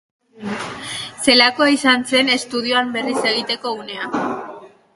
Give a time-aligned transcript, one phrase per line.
[1.25, 4.11] Zelakoa izan zen estudioan berriz bat egiteko unea?